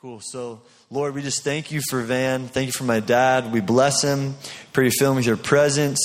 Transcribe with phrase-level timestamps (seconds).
[0.00, 0.20] Cool.
[0.20, 2.46] So, Lord, we just thank you for Van.
[2.48, 3.52] Thank you for my dad.
[3.52, 4.34] We bless him.
[4.72, 5.98] Pray you fill him with your presence.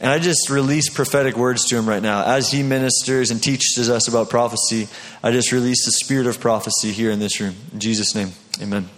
[0.00, 2.24] And I just release prophetic words to him right now.
[2.24, 4.88] As he ministers and teaches us about prophecy,
[5.22, 7.54] I just release the spirit of prophecy here in this room.
[7.72, 8.88] In Jesus' name, amen.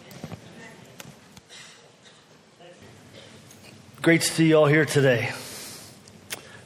[4.00, 5.32] Great to see you all here today.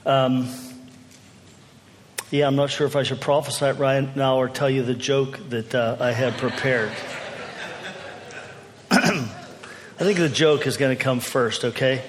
[0.04, 0.48] Um,
[2.30, 5.38] yeah, I'm not sure if I should prophesy right now or tell you the joke
[5.48, 6.92] that uh, I had prepared.
[10.00, 12.04] I think the joke is going to come first, okay?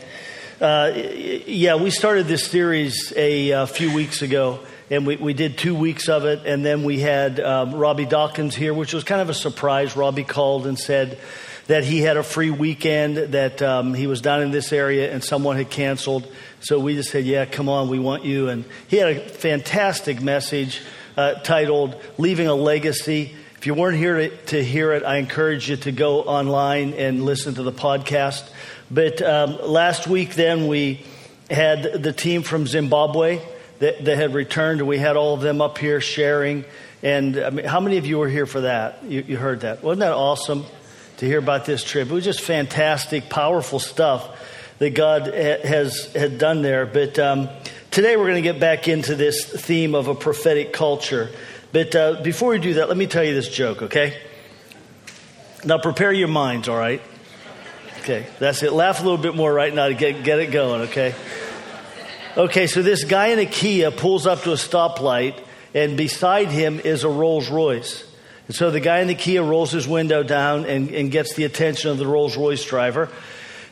[0.62, 0.92] Uh,
[1.48, 4.60] yeah, we started this series a, a, few weeks ago,
[4.92, 8.54] and we, we did two weeks of it, and then we had um, Robby Dawkins
[8.54, 9.96] here, which was kind of a surprise.
[9.96, 11.18] Robby called and said
[11.66, 15.24] that he had a free weekend, that um, he was down in this area, and
[15.24, 16.32] someone had canceled.
[16.60, 18.50] So we just said, Yeah, come on, we want you.
[18.50, 20.80] And he had a fantastic message
[21.18, 23.36] uh, titled Leaving a Legacy.
[23.60, 27.56] If you weren't here to, hear it, I encourage you to go online and listen
[27.56, 28.50] to the podcast.
[28.90, 31.02] But um, last week, then, we
[31.52, 33.42] had the team from Zimbabwe
[33.80, 36.64] that, that, had returned, and we had all of them up here sharing.
[37.04, 39.04] And I mean, how many of you were here for that?
[39.04, 39.84] You, you heard that.
[39.84, 40.64] Wasn't that awesome
[41.18, 42.08] to hear about this trip?
[42.08, 44.40] It was just fantastic, powerful stuff
[44.78, 46.86] that God has had done there.
[46.86, 47.50] But um,
[47.92, 51.30] today we're going to get back into this theme of a prophetic culture.
[51.72, 54.20] But uh, before we do that, let me tell you this joke, okay?
[55.64, 57.02] Now prepare your minds, all right?
[58.00, 58.74] Okay, that's it.
[58.74, 61.14] Laugh a little bit more right now to get, get it going, okay?
[62.38, 65.40] Okay, so this guy in a Kia pulls up to a stoplight,
[65.74, 68.04] and beside him is a Rolls Royce.
[68.48, 71.44] And so the guy in the Kia rolls his window down and, and gets the
[71.44, 73.10] attention of the Rolls Royce driver.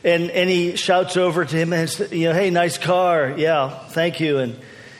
[0.04, 3.34] And, and he shouts over to him and says, you know, hey, nice car.
[3.36, 4.38] Yeah, thank you.
[4.38, 4.56] And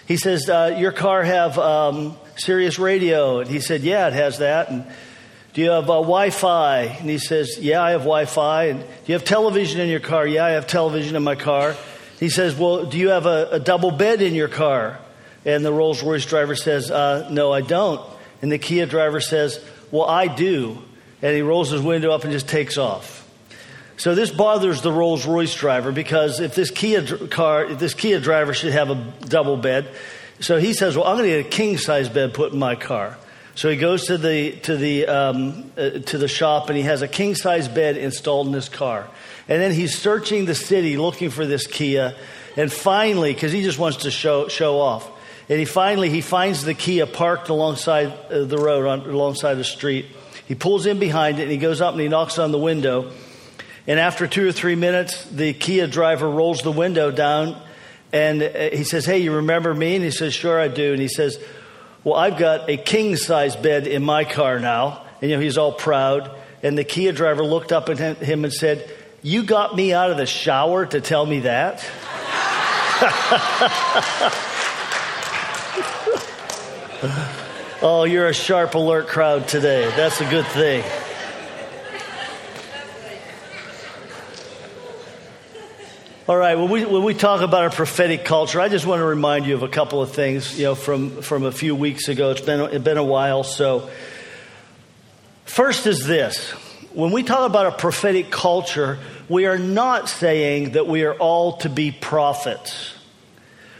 [0.08, 3.40] he says, uh, your car have um, Sirius radio?
[3.40, 4.70] And he said, yeah, it has that.
[4.70, 4.84] And
[5.54, 6.82] do you have uh, Wi-Fi?
[6.82, 8.64] And he says, yeah, I have Wi-Fi.
[8.64, 10.26] And do you have television in your car?
[10.26, 11.76] Yeah, I have television in my car.
[12.20, 14.98] He says, well, do you have a, a double bed in your car?
[15.44, 18.00] And the Rolls Royce driver says, uh, no, I don't.
[18.42, 20.78] And the Kia driver says, well, I do.
[21.22, 23.28] And he rolls his window up and just takes off.
[23.96, 28.20] So this bothers the Rolls Royce driver because if this Kia car, if this Kia
[28.20, 29.88] driver should have a double bed,
[30.40, 32.74] so he says, "Well, I'm going to get a king size bed put in my
[32.74, 33.16] car."
[33.54, 37.02] So he goes to the to the um, uh, to the shop and he has
[37.02, 39.08] a king size bed installed in his car,
[39.48, 42.14] and then he's searching the city looking for this Kia,
[42.56, 45.10] and finally, because he just wants to show show off,
[45.48, 49.64] and he finally he finds the Kia parked alongside uh, the road on, alongside the
[49.64, 50.06] street.
[50.46, 53.12] He pulls in behind it and he goes up and he knocks on the window.
[53.86, 57.60] And after two or three minutes, the Kia driver rolls the window down
[58.12, 59.96] and uh, he says, Hey, you remember me?
[59.96, 60.92] And he says, Sure, I do.
[60.92, 61.38] And he says,
[62.04, 65.04] Well, I've got a king size bed in my car now.
[65.20, 66.30] And, you know, he's all proud.
[66.62, 68.90] And the Kia driver looked up at him and said,
[69.22, 71.84] You got me out of the shower to tell me that?
[77.82, 79.88] oh, you're a sharp, alert crowd today.
[79.96, 80.82] That's a good thing.
[86.28, 89.04] All right, when we, when we talk about a prophetic culture, I just want to
[89.06, 92.32] remind you of a couple of things, you know, from, from a few weeks ago.
[92.32, 93.44] It's been, it's been a while.
[93.44, 93.88] So,
[95.46, 96.50] first is this
[96.92, 98.98] when we talk about a prophetic culture,
[99.30, 102.92] we are not saying that we are all to be prophets.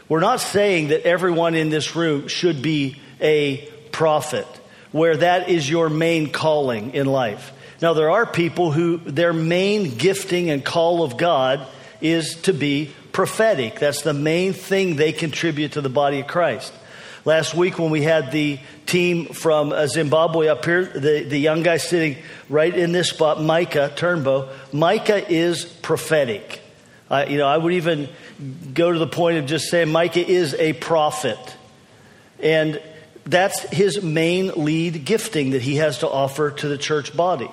[0.07, 3.57] We're not saying that everyone in this room should be a
[3.91, 4.47] prophet,
[4.91, 7.51] where that is your main calling in life.
[7.79, 11.67] Now, there are people who their main gifting and call of God
[12.01, 13.79] is to be prophetic.
[13.79, 16.73] That's the main thing they contribute to the body of Christ.
[17.25, 21.63] Last week, when we had the team from uh, Zimbabwe up here, the, the young
[21.63, 22.17] guy sitting
[22.47, 26.61] right in this spot, Micah Turnbow, Micah is prophetic.
[27.09, 28.07] Uh, you know, I would even
[28.73, 31.57] go to the point of just saying Micah is a prophet.
[32.41, 32.81] And
[33.25, 37.49] that's his main lead gifting that he has to offer to the church body.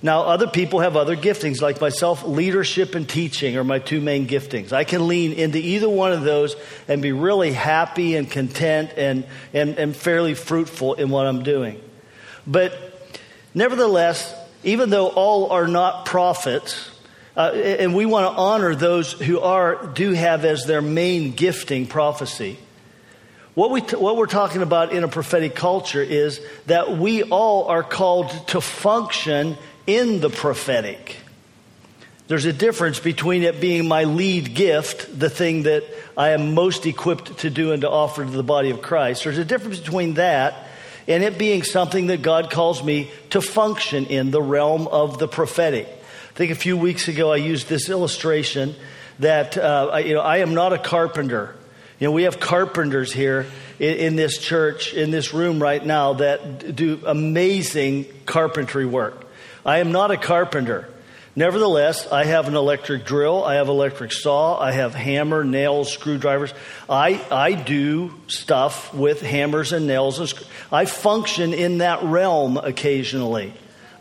[0.00, 4.28] Now, other people have other giftings, like myself, leadership and teaching are my two main
[4.28, 4.72] giftings.
[4.72, 6.54] I can lean into either one of those
[6.86, 11.82] and be really happy and content and, and, and fairly fruitful in what I'm doing.
[12.46, 12.72] But
[13.54, 16.90] nevertheless, even though all are not prophets,
[17.36, 21.86] uh, and we want to honor those who are, do have as their main gifting
[21.86, 22.56] prophecy.
[23.54, 27.64] What, we t- what we're talking about in a prophetic culture is that we all
[27.64, 29.58] are called to function
[29.88, 31.16] in the prophetic.
[32.28, 35.82] There's a difference between it being my lead gift, the thing that
[36.14, 39.24] I am most equipped to do and to offer to the body of Christ.
[39.24, 40.68] There's a difference between that
[41.08, 45.26] and it being something that God calls me to function in the realm of the
[45.26, 45.88] prophetic.
[45.88, 48.74] I think a few weeks ago I used this illustration
[49.20, 51.56] that uh, you know I am not a carpenter.
[51.98, 53.46] You know, we have carpenters here
[53.78, 59.24] in, in, this church, in this room right now, that do amazing carpentry work.
[59.64, 60.88] I am not a carpenter.
[61.38, 66.52] Nevertheless, I have an electric drill, I have electric saw, I have hammer, nails, screwdrivers.
[66.90, 70.18] I, I do stuff with hammers and nails.
[70.18, 70.34] And
[70.72, 73.52] I function in that realm occasionally,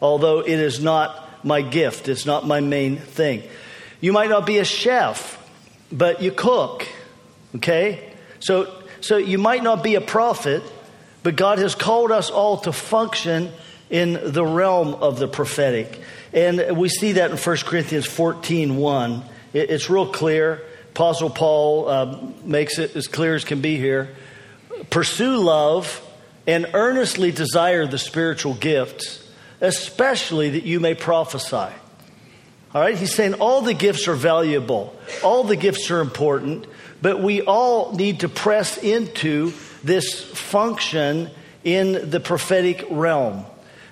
[0.02, 3.44] although it is not my gift, it's not my main thing.
[4.02, 5.38] You might not be a chef,
[5.92, 6.88] but you cook,
[7.58, 8.14] okay?
[8.40, 10.64] So, so you might not be a prophet,
[11.22, 13.52] but God has called us all to function
[13.90, 16.00] in the realm of the prophetic.
[16.34, 19.24] And we see that in 1 Corinthians 14 1.
[19.54, 20.64] It's real clear.
[20.92, 24.16] Apostle Paul uh, makes it as clear as can be here.
[24.90, 26.04] Pursue love
[26.48, 29.28] and earnestly desire the spiritual gifts,
[29.62, 31.74] especially that you may prophesy.
[32.74, 36.68] All right, he's saying all the gifts are valuable, all the gifts are important,
[37.02, 39.54] but we all need to press into
[39.84, 41.30] this function
[41.64, 43.46] in the prophetic realm.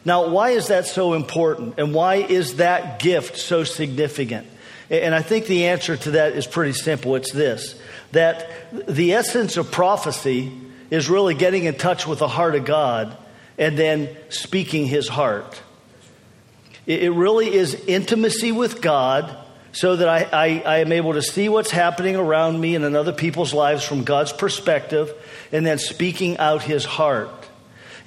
[0.05, 1.79] Now, why is that so important?
[1.79, 4.47] And why is that gift so significant?
[4.89, 7.15] And I think the answer to that is pretty simple.
[7.15, 7.79] It's this
[8.11, 10.51] that the essence of prophecy
[10.89, 13.17] is really getting in touch with the heart of God
[13.57, 15.61] and then speaking his heart.
[16.85, 19.35] It really is intimacy with God
[19.71, 22.95] so that I, I, I, am able to see what's happening around me and in
[22.95, 25.11] other people's lives from God's perspective
[25.51, 27.44] and then speaking out his heart.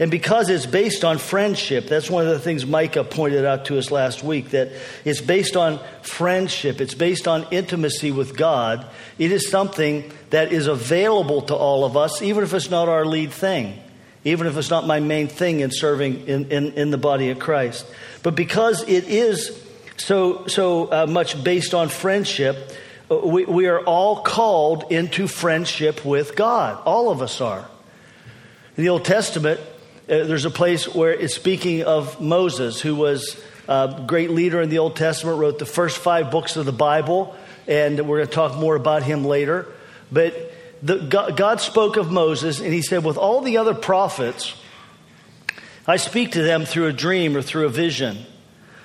[0.00, 3.78] And because it's based on friendship, that's one of the things Micah pointed out to
[3.78, 4.70] us last week that
[5.04, 8.86] it's based on friendship, it's based on intimacy with God.
[9.18, 13.04] It is something that is available to all of us, even if it's not our
[13.04, 13.76] lead thing,
[14.22, 17.40] even if it's not my main thing in serving in, in, in the body of
[17.40, 17.84] Christ.
[18.22, 19.60] But because it is
[19.96, 22.56] so, so uh, much based on friendship,
[23.10, 26.80] uh, we, we are all called into friendship with God.
[26.84, 27.68] All of us are.
[28.76, 29.60] In the Old Testament,
[30.08, 33.38] Uh, there's a place where it's speaking of Moses, who was
[33.69, 37.37] a great leader in the Old Testament, wrote the first five books of the Bible,
[37.66, 39.66] and we're going to talk more about him later.
[40.10, 40.50] But
[40.82, 40.96] the,
[41.37, 44.55] God spoke of Moses, and he said, With all the other prophets,
[45.87, 48.16] I speak to them through a dream or through a vision.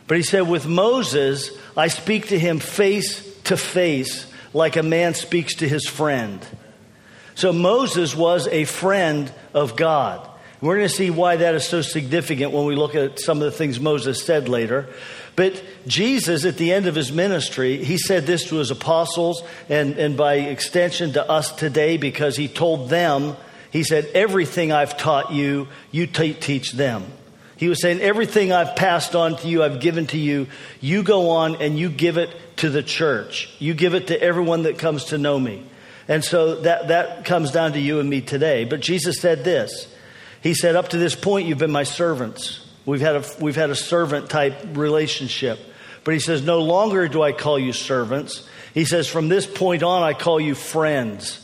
[0.07, 5.13] But he said, With Moses, I speak to him face to face, like a man
[5.13, 6.45] speaks to his friend.
[7.35, 10.29] So Moses was a friend of God.
[10.63, 13.43] We're going to see why that is so significant when we look at some of
[13.43, 14.87] the things Moses said later.
[15.35, 19.97] But Jesus, at the end of his ministry, he said this to his apostles and,
[19.97, 23.35] and by extension to us today because he told them,
[23.71, 27.07] he said, Everything I've taught you, you t- teach them.
[27.57, 30.47] He was saying, Everything I've passed on to you, I've given to you,
[30.79, 33.53] you go on and you give it to the church.
[33.59, 35.65] You give it to everyone that comes to know me.
[36.07, 38.63] And so that, that comes down to you and me today.
[38.63, 39.92] But Jesus said this
[40.43, 42.59] he said, Up to this point, you've been my servants.
[42.85, 45.57] We've had a, we've had a servant type relationship.
[46.03, 48.47] But he says, No longer do I call you servants.
[48.73, 51.39] He says, From this point on, I call you friends.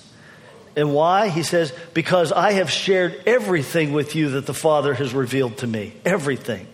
[0.75, 1.29] And why?
[1.29, 5.67] He says, Because I have shared everything with you that the Father has revealed to
[5.67, 5.93] me.
[6.03, 6.67] Everything.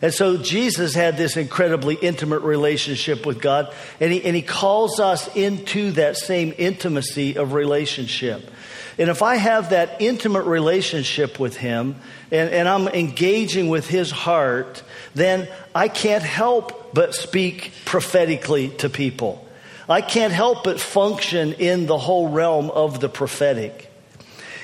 [0.00, 4.98] And so Jesus had this incredibly intimate relationship with God, and he, and he calls
[4.98, 8.50] us into that same intimacy of relationship.
[8.98, 11.96] And if I have that intimate relationship with Him
[12.30, 14.82] and, and I'm engaging with His heart,
[15.14, 19.46] then I can't help but speak prophetically to people.
[19.88, 23.90] I can't help but function in the whole realm of the prophetic.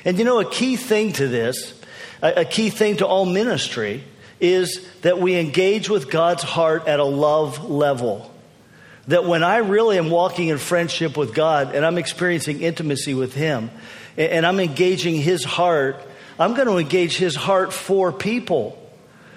[0.05, 1.79] And you know, a key thing to this,
[2.23, 4.05] a, a key thing to all ministry,
[4.41, 8.33] is that we engage with God's heart at a love level.
[9.09, 13.35] That when I really am walking in friendship with God and I'm experiencing intimacy with
[13.35, 13.71] Him,
[14.19, 16.03] and I'm engaging his heart,
[16.39, 18.77] I'm going to engage his heart for people.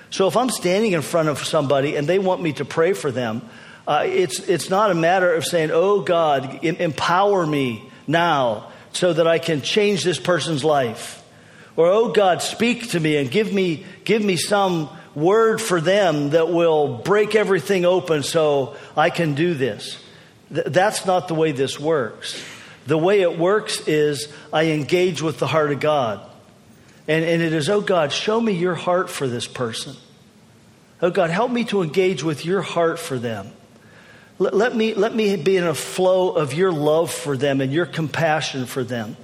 [0.10, 3.12] So if I'm standing in front of somebody and they want me to pray for
[3.12, 3.48] them,
[3.88, 9.28] uh, it's, it's not a matter of saying, Oh God, empower me now so that
[9.28, 11.24] I can change this person's life.
[11.76, 16.32] Or, Oh God, speak to me and give me, give me some word for them
[16.32, 20.02] that will break everything open so I can do this.
[20.54, 22.44] Th- that's not the way this works.
[22.88, 26.28] The way it works is I engage with the heart of God.
[27.08, 29.96] And, and it is, oh God, show me your heart for this person.
[31.02, 33.52] Oh God, help me to engage with your heart for them.
[34.40, 37.72] Let, let, me, let me be in a flow of your love for them and
[37.72, 39.18] your compassion for them.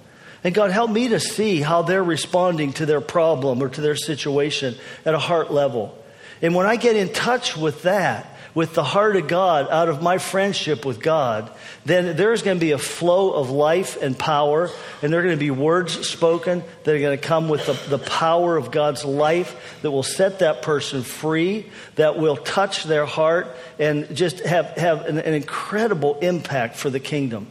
[0.43, 3.95] And God, help me to see how they're responding to their problem or to their
[3.95, 5.97] situation at a heart level.
[6.41, 10.01] And when I get in touch with that, with the heart of God out of
[10.01, 11.51] my friendship with God,
[11.85, 14.71] then there's going to be a flow of life and power,
[15.03, 17.73] and there are going to be words spoken that are going to come with the,
[17.95, 23.05] the power of God's life that will set that person free, that will touch their
[23.05, 27.45] heart, and just have, have an, an incredible impact for the kingdom.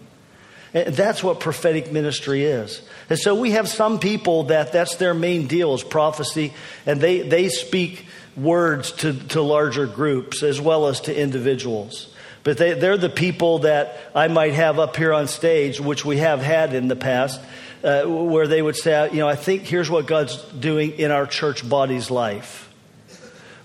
[0.74, 2.82] And that's what prophetic ministry is.
[3.08, 6.52] And so we have some people that that's their main deal is prophecy,
[6.84, 8.06] and they, they speak
[8.36, 12.12] words to, to larger groups as well as to individuals.
[12.44, 16.18] But they, they're the people that I might have up here on stage, which we
[16.18, 17.40] have had in the past,
[17.82, 21.26] uh, where they would say, you know, I think here's what God's doing in our
[21.26, 22.72] church body's life.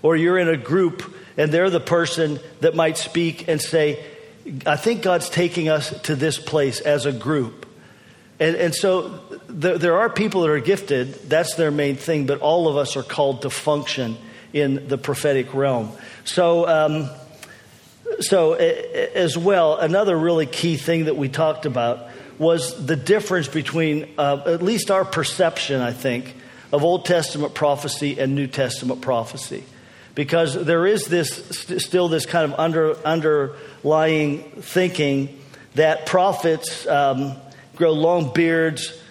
[0.02, 4.04] Or you're in a group and they're the person that might speak and say,
[4.66, 7.66] I think God's taking us to this place as a group.
[8.40, 12.40] And, and so there, there are people that are gifted, that's their main thing, but
[12.40, 14.16] all of us are called to function
[14.52, 15.92] in the prophetic realm.
[16.24, 17.10] So, um,
[18.20, 24.14] so as well, another really key thing that we talked about was the difference between
[24.18, 26.34] uh, at least our perception, I think,
[26.72, 29.64] of Old Testament prophecy and New Testament prophecy.
[30.14, 35.40] Because there is this st- still this kind of under, underlying thinking
[35.74, 37.36] that prophets um,
[37.76, 39.01] grow long beards,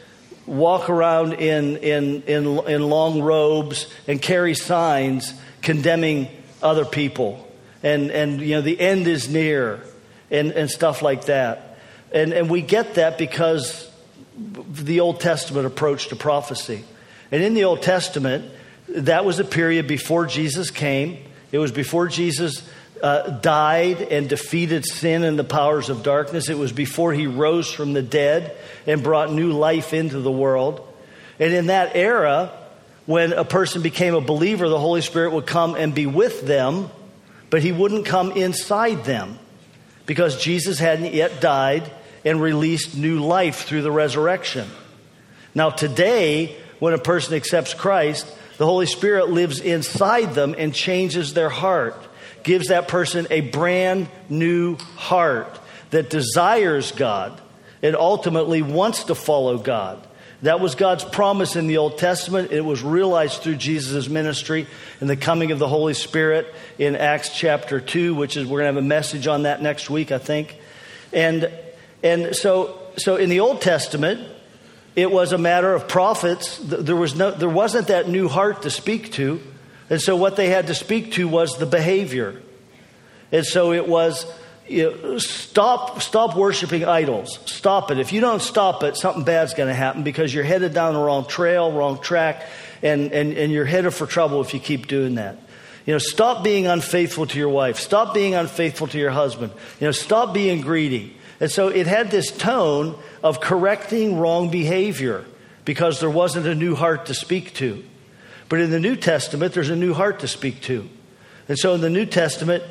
[0.46, 6.28] walk around in, in, in, in long robes and carry signs condemning
[6.62, 7.48] other people.
[7.84, 9.84] And, and you know, the end is near
[10.30, 11.78] and, and stuff like that.
[12.14, 13.90] And, and we get that because
[14.38, 16.84] the Old Testament approach to prophecy.
[17.32, 18.52] And in the Old Testament,
[18.90, 21.18] that was a period before Jesus came.
[21.52, 22.68] It was before Jesus
[23.02, 26.50] uh, died and defeated sin and the powers of darkness.
[26.50, 28.56] It was before he rose from the dead
[28.86, 30.88] and brought new life into the world.
[31.40, 32.52] And in that era,
[33.06, 36.90] when a person became a believer, the Holy Spirit would come and be with them,
[37.50, 39.40] but he wouldn't come inside them
[40.06, 41.90] because Jesus hadn't yet died
[42.24, 44.68] and released new life through the resurrection.
[45.56, 51.34] Now, today, when a person accepts Christ, the Holy Spirit lives inside them and changes
[51.34, 51.96] their heart
[52.44, 55.60] gives that person a brand new heart
[55.92, 57.40] that desires God
[57.84, 60.08] and ultimately wants to follow God.
[60.44, 62.52] That was God's promise in the Old Testament.
[62.52, 64.66] It was realized through Jesus' ministry
[65.00, 68.74] and the coming of the Holy Spirit in Acts chapter 2, which is, we're going
[68.74, 70.58] to have a message on that next week, I think.
[71.14, 71.52] And,
[72.02, 74.28] and so, so in the Old Testament,
[74.96, 76.58] it was a matter of prophets.
[76.58, 79.42] There, was no, there wasn't that new heart to speak to.
[79.92, 82.42] And so what they had to speak to was the behavior.
[83.34, 84.26] And so it was
[84.66, 87.40] you know, stop stop worshiping idols.
[87.46, 88.00] Stop it.
[88.00, 91.00] If you don't stop it, something bad's going to happen because you're headed down the
[91.02, 92.46] wrong trail, wrong track,
[92.82, 95.38] and, and, and you're headed for trouble if you keep doing that.
[95.86, 97.78] You know, stop being unfaithful to your wife.
[97.78, 99.52] Stop being unfaithful to your husband.
[99.82, 101.18] You know, stop being greedy.
[101.42, 105.26] And so it had this tone of correcting wrong behavior
[105.66, 107.84] because there wasn't a new heart to speak to.
[108.52, 110.90] But in the New Testament, there's a new heart to speak to.
[111.48, 112.66] And so in the New Testament,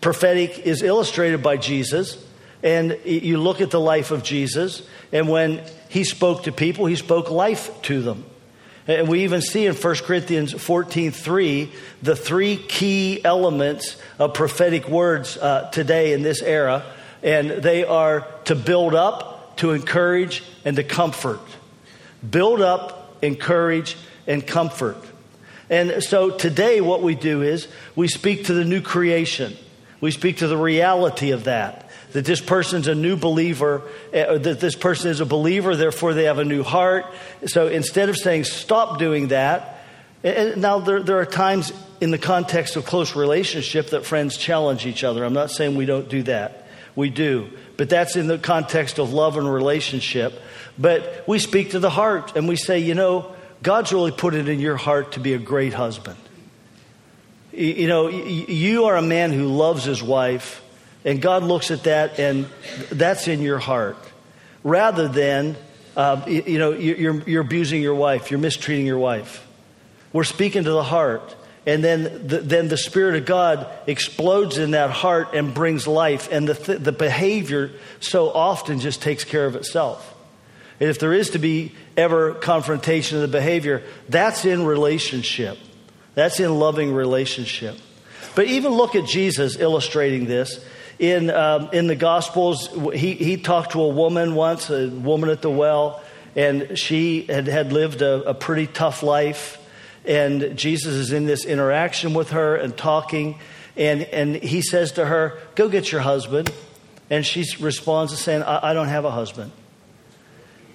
[0.00, 2.24] prophetic is illustrated by Jesus.
[2.62, 6.94] And you look at the life of Jesus, and when he spoke to people, he
[6.94, 8.24] spoke life to them.
[8.86, 14.88] And we even see in 1 Corinthians 14 3 the three key elements of prophetic
[14.88, 16.84] words uh, today in this era.
[17.24, 21.40] And they are to build up, to encourage, and to comfort.
[22.30, 23.96] Build up, encourage,
[24.28, 24.98] and comfort.
[25.68, 29.56] And so today, what we do is we speak to the new creation.
[30.00, 31.90] We speak to the reality of that.
[32.12, 33.82] That this person's a new believer,
[34.14, 37.06] uh, that this person is a believer, therefore they have a new heart.
[37.46, 39.84] So instead of saying, stop doing that,
[40.22, 44.86] and now there, there are times in the context of close relationship that friends challenge
[44.86, 45.24] each other.
[45.24, 46.66] I'm not saying we don't do that.
[46.94, 47.50] We do.
[47.76, 50.40] But that's in the context of love and relationship.
[50.78, 54.48] But we speak to the heart and we say, you know, God's really put it
[54.48, 56.18] in your heart to be a great husband.
[57.52, 60.62] You know, you are a man who loves his wife,
[61.04, 62.46] and God looks at that, and
[62.90, 63.96] that's in your heart.
[64.62, 65.56] Rather than,
[65.96, 69.46] uh, you know, you're, you're abusing your wife, you're mistreating your wife.
[70.12, 71.34] We're speaking to the heart.
[71.66, 76.28] And then the, then the Spirit of God explodes in that heart and brings life.
[76.30, 80.14] And the, th- the behavior so often just takes care of itself.
[80.78, 85.58] And if there is to be ever confrontation of the behavior, that's in relationship.
[86.14, 87.76] That's in loving relationship.
[88.34, 90.64] But even look at Jesus illustrating this.
[90.98, 95.42] In, um, in the Gospels, he, he talked to a woman once, a woman at
[95.42, 96.02] the well,
[96.34, 99.58] and she had, had lived a, a pretty tough life.
[100.04, 103.38] And Jesus is in this interaction with her and talking.
[103.76, 106.52] And, and he says to her, Go get your husband.
[107.10, 109.52] And she responds to saying, I, I don't have a husband.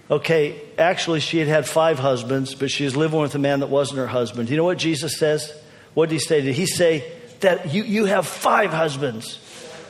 [0.10, 3.68] Okay, actually, she had had five husbands, but she was living with a man that
[3.68, 4.50] wasn't her husband.
[4.50, 5.54] You know what Jesus says?
[5.94, 6.42] What did he say?
[6.42, 7.10] Did he say
[7.42, 9.40] that you, you have five husbands?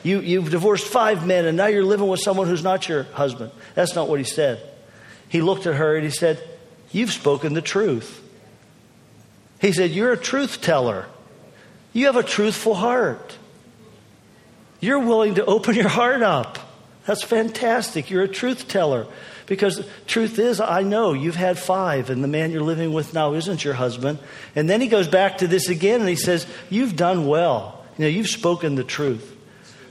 [0.04, 3.52] You, you've divorced five men, and now you're living with someone who's not your husband.
[3.74, 4.60] That's not what he said.
[5.28, 6.42] He looked at her and he said,
[6.90, 8.20] You've spoken the truth.
[9.60, 11.06] He said, You're a truth teller.
[11.92, 13.38] You have a truthful heart.
[14.80, 16.58] You're willing to open your heart up.
[17.06, 18.10] That's fantastic.
[18.10, 19.06] You're a truth teller.
[19.52, 23.34] Because truth is, I know you've had five, and the man you're living with now
[23.34, 24.18] isn't your husband.
[24.56, 27.84] And then he goes back to this again and he says, You've done well.
[27.98, 29.36] You know, you've spoken the truth.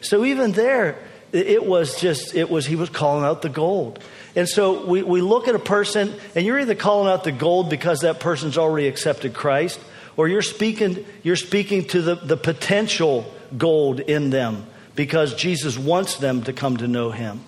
[0.02, 0.98] So even there,
[1.32, 4.00] it was just, it was, he was calling out the gold.
[4.36, 7.70] And so we, we look at a person, and you're either calling out the gold
[7.70, 9.80] because that person's already accepted Christ,
[10.18, 14.66] or you're speaking, you're speaking to the, the potential gold in them
[14.96, 17.42] because Jesus wants them to come to know him.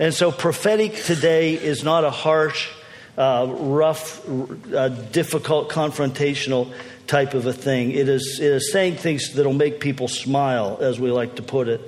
[0.00, 2.70] And so prophetic today is not a harsh,
[3.18, 4.26] uh, rough,
[4.72, 6.72] uh, difficult, confrontational
[7.06, 7.90] type of a thing.
[7.90, 11.68] It is, it is saying things that'll make people smile, as we like to put
[11.68, 11.82] it.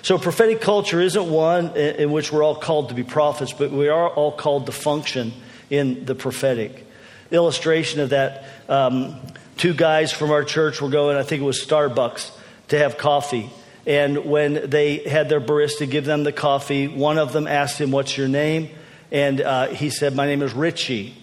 [0.00, 3.88] So prophetic culture isn't one in, which we're all called to be prophets, but we
[3.88, 5.34] are all called to function
[5.68, 6.86] in the prophetic.
[7.30, 9.20] Illustration of that, um,
[9.58, 12.30] two guys from our church were going, I think it was Starbucks,
[12.68, 13.50] to have coffee.
[13.86, 17.90] And when they had their barista give them the coffee, one of them asked him,
[17.90, 18.70] What's your name?
[19.10, 21.14] And uh, he said, My name is Richie.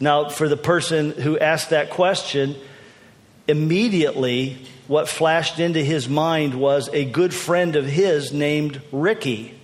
[0.00, 2.56] Now, for the person who asked that question,
[3.46, 9.54] immediately what flashed into his mind was a good friend of his named Ricky.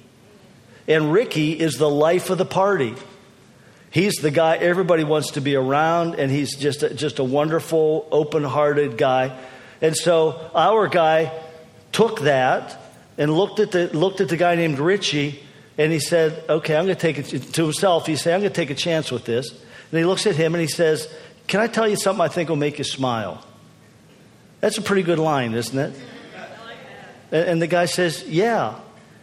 [0.87, 2.95] And Ricky is the life of the party.
[3.91, 8.07] He's the guy everybody wants to be around, and he's just a, just a wonderful,
[8.13, 9.37] open hearted guy.
[9.81, 11.33] And so our guy
[11.97, 12.79] took that
[13.17, 15.43] and looked at the, looked at the guy named Richie
[15.79, 18.07] and he said, Okay, I'm going to take it to himself.
[18.07, 19.51] He said, I'm going to take a chance with this.
[19.51, 21.11] And he looks at him and he says,
[21.47, 23.43] Can I tell you something I think will make you smile?
[24.61, 25.99] That's a pretty good line, isn't it?
[27.33, 28.79] And the guy says, Yeah.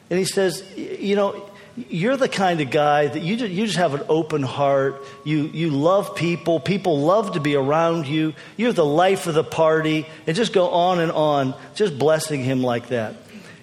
[0.09, 3.77] And he says, You know, you're the kind of guy that you just, you just
[3.77, 5.03] have an open heart.
[5.23, 6.59] You, you love people.
[6.59, 8.33] People love to be around you.
[8.57, 10.05] You're the life of the party.
[10.27, 13.15] And just go on and on, just blessing him like that.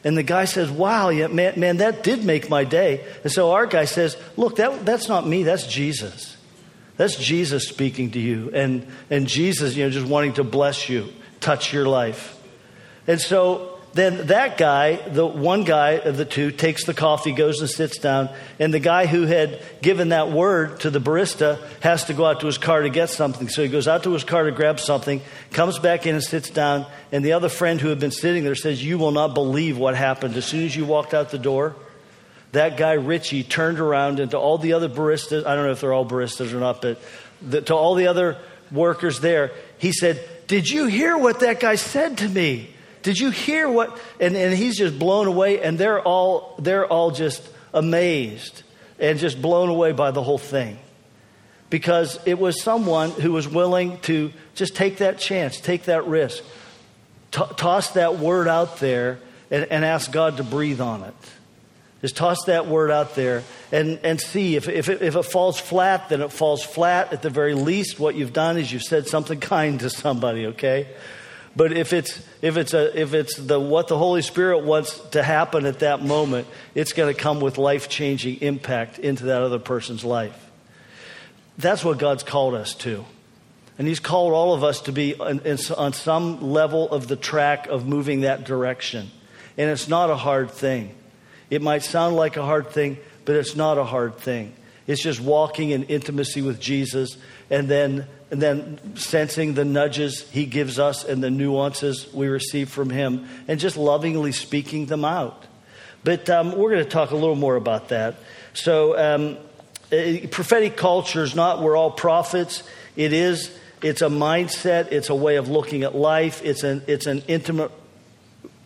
[0.02, 3.04] And the guy says, Wow, yeah, man, man, that did make my day.
[3.22, 6.36] And so our guy says, Look, that, that's not me, that's Jesus.
[6.96, 8.50] That's Jesus speaking to you.
[8.52, 11.08] And, and Jesus, you know, just wanting to bless you,
[11.40, 12.38] touch your life.
[13.06, 17.60] And so then that guy, the one guy of the two, takes the coffee, goes
[17.60, 22.04] and sits down, and the guy who had given that word to the barista has
[22.04, 23.48] to go out to his car to get something.
[23.48, 26.50] So he goes out to his car to grab something, comes back in and sits
[26.50, 29.76] down, and the other friend who had been sitting there says, You will not believe
[29.76, 30.36] what happened.
[30.36, 31.74] As soon as you walked out the door,
[32.52, 35.80] that guy Richie turned around and to all the other baristas, I don't know if
[35.80, 37.00] they're all baristas or not, but
[37.42, 38.38] the, to all the other
[38.70, 42.70] workers there, he said, Did you hear what that guy said to me?
[43.02, 43.98] Did you hear what?
[44.20, 48.62] And, and he's just blown away, and they're all, they're all just amazed
[48.98, 50.78] and just blown away by the whole thing.
[51.70, 56.42] Because it was someone who was willing to just take that chance, take that risk,
[57.30, 61.14] t- toss that word out there, and, and ask God to breathe on it.
[62.00, 65.60] Just toss that word out there and, and see if, if, it, if it falls
[65.60, 67.12] flat, then it falls flat.
[67.12, 70.88] At the very least, what you've done is you've said something kind to somebody, okay?
[71.56, 75.22] But if it's if it's a if it's the what the Holy Spirit wants to
[75.22, 79.58] happen at that moment, it's going to come with life changing impact into that other
[79.58, 80.50] person's life.
[81.58, 83.04] That's what God's called us to.
[83.78, 85.40] And He's called all of us to be on,
[85.76, 89.10] on some level of the track of moving that direction.
[89.58, 90.94] And it's not a hard thing.
[91.50, 94.54] It might sound like a hard thing, but it's not a hard thing.
[94.86, 97.16] It's just walking in intimacy with Jesus
[97.50, 102.68] and then and then sensing the nudges he gives us and the nuances we receive
[102.68, 105.44] from him, and just lovingly speaking them out.
[106.04, 108.16] But um, we're going to talk a little more about that.
[108.54, 109.36] So, um,
[109.92, 112.62] uh, prophetic culture is not we're all prophets.
[112.96, 113.50] It is.
[113.82, 114.92] It's a mindset.
[114.92, 116.42] It's a way of looking at life.
[116.44, 117.72] It's an it's an intimate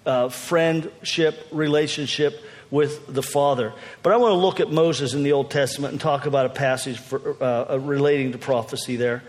[0.04, 3.72] uh, friendship relationship with the Father.
[4.02, 6.48] But I want to look at Moses in the Old Testament and talk about a
[6.48, 9.22] passage for, uh, relating to prophecy there.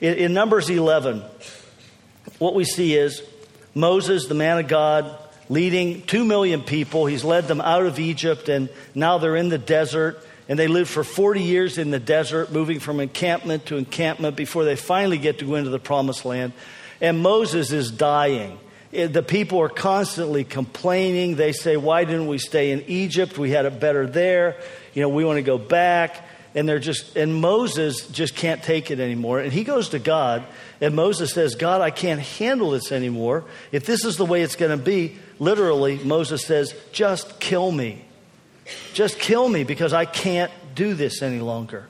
[0.00, 1.22] In, in Numbers 11,
[2.38, 3.22] what we see is
[3.74, 7.06] Moses, the man of God, leading two million people.
[7.06, 10.18] He's led them out of Egypt, and now they're in the desert.
[10.48, 14.64] And they lived for 40 years in the desert, moving from encampment to encampment before
[14.64, 16.52] they finally get to go into the promised land.
[17.00, 18.58] And Moses is dying.
[18.92, 21.34] Eh, the people are constantly complaining.
[21.34, 23.38] They say, Why didn't we stay in Egypt?
[23.38, 24.56] We had it better there.
[24.94, 26.24] You know, we want to go back.
[26.56, 29.40] And they're just, and Moses just can't take it anymore.
[29.40, 30.42] And he goes to God,
[30.80, 33.44] and Moses says, God, I can't handle this anymore.
[33.72, 38.06] If this is the way it's going to be, literally, Moses says, just kill me.
[38.94, 41.86] Just kill me because I can't do this any longer.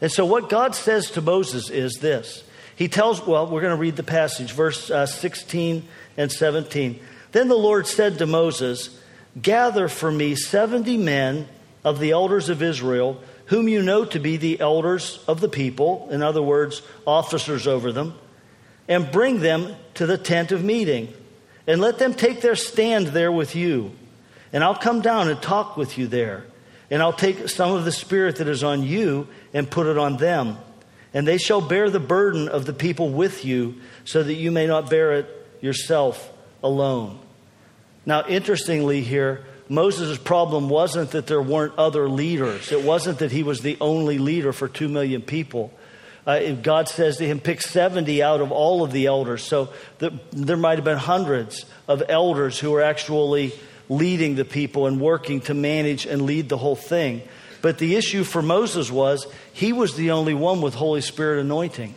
[0.00, 2.44] And so, what God says to Moses is this
[2.76, 7.00] He tells, well, we're going to read the passage, verse uh, 16 and 17.
[7.32, 8.98] Then the Lord said to Moses,
[9.40, 11.48] Gather for me 70 men
[11.84, 16.06] of the elders of Israel, whom you know to be the elders of the people,
[16.12, 18.14] in other words, officers over them,
[18.86, 21.12] and bring them to the tent of meeting,
[21.66, 23.90] and let them take their stand there with you.
[24.52, 26.44] And I'll come down and talk with you there.
[26.92, 30.16] And I'll take some of the Spirit that is on you and put it on
[30.16, 30.56] them.
[31.12, 34.68] And they shall bear the burden of the people with you, so that you may
[34.68, 35.26] not bear it
[35.60, 36.32] yourself
[36.62, 37.18] alone.
[38.06, 42.72] Now, interestingly, here, Moses' problem wasn't that there weren't other leaders.
[42.72, 45.72] It wasn't that he was the only leader for two million people.
[46.26, 49.44] Uh, God says to him, pick 70 out of all of the elders.
[49.44, 53.52] So the, there might have been hundreds of elders who were actually
[53.88, 57.22] leading the people and working to manage and lead the whole thing.
[57.62, 61.94] But the issue for Moses was he was the only one with Holy Spirit anointing.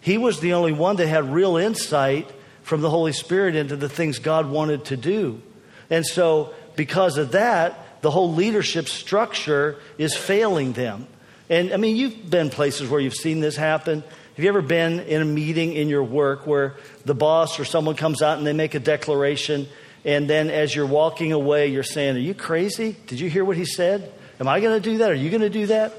[0.00, 2.30] He was the only one that had real insight
[2.62, 5.42] from the Holy Spirit into the things God wanted to do.
[5.90, 11.06] And so, because of that, the whole leadership structure is failing them.
[11.50, 14.02] And I mean, you've been places where you've seen this happen.
[14.02, 17.96] Have you ever been in a meeting in your work where the boss or someone
[17.96, 19.66] comes out and they make a declaration
[20.04, 22.96] and then as you're walking away, you're saying, Are you crazy?
[23.06, 24.12] Did you hear what he said?
[24.40, 25.10] Am I going to do that?
[25.10, 25.92] Are you going to do that?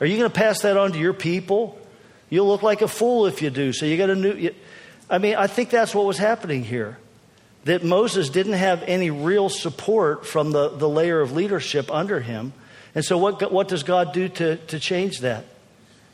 [0.00, 1.78] Are you going to pass that on to your people?
[2.28, 3.72] You'll look like a fool if you do.
[3.72, 4.54] So you got to.
[5.08, 6.98] I mean, I think that's what was happening here.
[7.66, 12.52] That Moses didn't have any real support from the, the layer of leadership under him.
[12.94, 15.44] And so, what, what does God do to, to change that?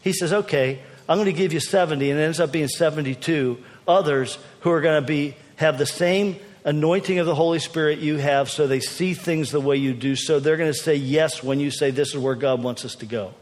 [0.03, 3.59] He says, okay, I'm going to give you 70, and it ends up being 72
[3.87, 8.17] others who are going to be, have the same anointing of the Holy Spirit you
[8.17, 10.17] have so they see things the way you do.
[10.17, 12.95] So they're going to say yes when you say this is where God wants us
[12.97, 13.35] to go.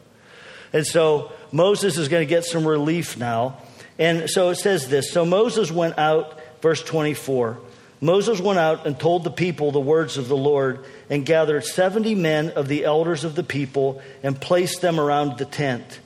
[0.72, 3.58] And so Moses is going to get some relief now.
[3.98, 7.60] And so it says this So Moses went out, verse 24.
[8.00, 12.14] Moses went out and told the people the words of the Lord and gathered 70
[12.14, 16.00] men of the elders of the people and placed them around the tent.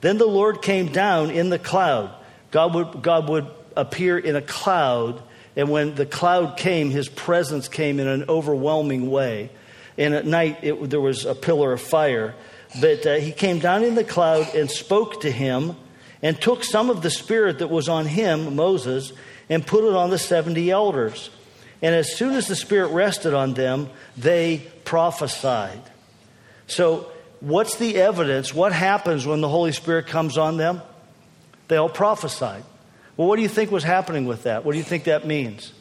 [0.00, 2.14] Then the Lord came down in the cloud.
[2.50, 5.22] God would, God would appear in a cloud
[5.56, 9.50] and when the cloud came, his presence came in an overwhelming way.
[9.98, 12.34] And at night, it, there was a pillar of fire.
[12.80, 15.76] But uh, he came down in the cloud and spoke to him
[16.22, 19.12] and took some of the spirit that was on him, Moses,
[19.52, 21.28] and put it on the 70 elders.
[21.82, 25.82] And as soon as the spirit rested on them, they prophesied.
[26.66, 28.54] So, what's the evidence?
[28.54, 30.80] What happens when the Holy Spirit comes on them?
[31.68, 32.64] They all prophesied.
[33.18, 34.64] Well, what do you think was happening with that?
[34.64, 35.74] What do you think that means?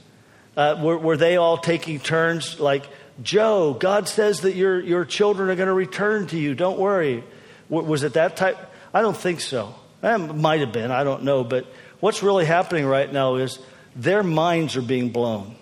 [0.57, 2.85] Uh, were, were, they all taking turns like,
[3.23, 6.55] Joe, God says that your, your children are going to return to you.
[6.55, 7.23] Don't worry.
[7.69, 8.57] W- was it that type?
[8.93, 9.73] I don't think so.
[10.03, 10.91] It might have been.
[10.91, 11.45] I don't know.
[11.45, 11.67] But
[12.01, 13.59] what's really happening right now is
[13.95, 15.55] their minds are being blown.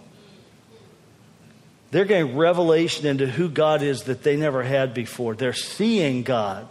[1.91, 5.35] They're getting revelation into who God is that they never had before.
[5.35, 6.67] They're seeing God.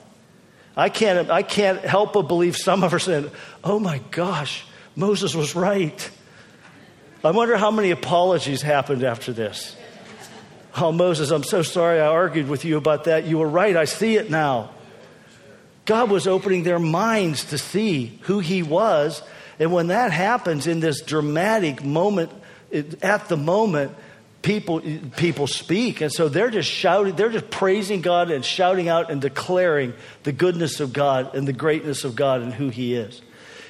[0.76, 3.32] I can't, I can't help but believe some of us said,
[3.64, 6.10] oh my gosh, Moses was right.
[7.24, 9.76] I wonder how many apologies happened after this.
[10.76, 13.24] Oh, Moses, I'm so sorry I argued with you about that.
[13.24, 13.76] You were right.
[13.76, 14.70] I see it now.
[15.84, 19.22] God was opening their minds to see who He was.
[19.58, 22.30] And when that happens in this dramatic moment,
[23.02, 23.94] at the moment,
[24.42, 24.80] people,
[25.16, 26.00] people speak.
[26.00, 30.32] And so they're just shouting, they're just praising God and shouting out and declaring the
[30.32, 33.20] goodness of God and the greatness of God and who He is.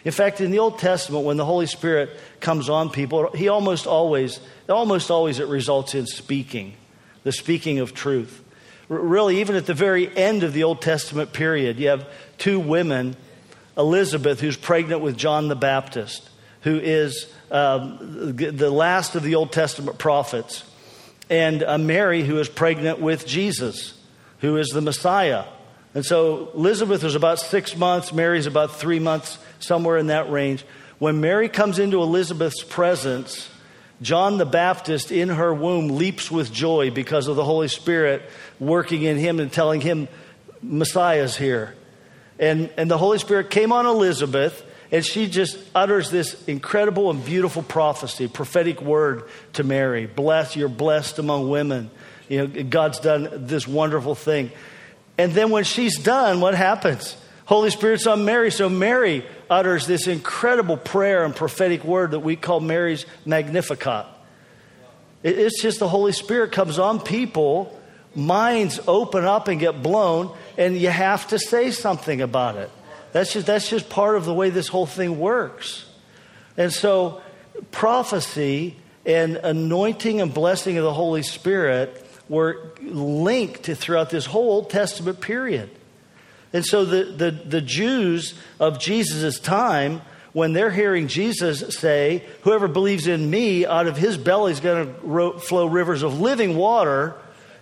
[0.04, 3.86] In fact, in the Old Testament, when the Holy Spirit comes on people, he almost
[3.86, 6.74] always, almost always it results in speaking,
[7.24, 8.42] the speaking of truth.
[8.88, 13.16] Really, even at the very end of the Old Testament period, you have two women,
[13.78, 16.28] Elizabeth, who's pregnant with John the Baptist,
[16.62, 20.64] who is um, the last of the Old Testament prophets,
[21.30, 23.98] and uh, Mary, who is pregnant with Jesus,
[24.40, 25.44] who is the Messiah.
[25.94, 30.64] And so Elizabeth is about six months, Mary's about three months somewhere in that range.
[30.98, 33.48] When Mary comes into Elizabeth's presence,
[34.02, 38.22] John the Baptist in her womb leaps with joy because of the Holy Spirit
[38.58, 40.08] working in him and telling him
[40.62, 41.74] Messiah's here.
[42.38, 47.24] And, and the Holy Spirit came on Elizabeth, and she just utters this incredible and
[47.24, 49.24] beautiful prophecy, prophetic word
[49.54, 50.06] to Mary.
[50.06, 51.90] Bless, you're blessed among women.
[52.28, 54.50] You know, God's done this wonderful thing.
[55.16, 57.16] And then when she's done, what happens?
[57.44, 58.50] Holy Spirit's on Mary.
[58.50, 64.06] So Mary utters this incredible prayer and prophetic word that we call Mary's Magnificat.
[65.22, 67.77] It's just the Holy Spirit comes on people,
[68.18, 72.70] minds open up and get blown, and you have to say something about it.
[73.12, 75.86] That's just, that's just part of the way this whole thing works.
[76.56, 77.22] And so,
[77.70, 78.76] prophecy
[79.06, 85.20] and anointing and blessing of the Holy Spirit were linked throughout this whole Old Testament
[85.20, 85.70] period.
[86.52, 90.02] And so the, the, the Jews of Jesus' time,
[90.32, 94.94] when they're hearing Jesus say, Whoever believes in me, out of his belly is going
[94.94, 97.14] to flow rivers of living water,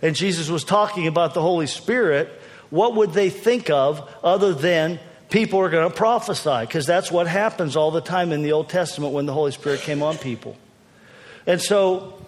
[0.02, 2.28] and Jesus was talking about the Holy Spirit,
[2.70, 4.98] what would they think of other than
[5.30, 6.60] people are going to prophesy?
[6.60, 9.80] Because that's what happens all the time in the Old Testament when the Holy Spirit
[9.80, 10.56] came on people.
[11.46, 12.20] And so